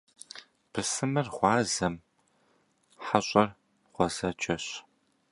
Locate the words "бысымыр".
0.71-1.27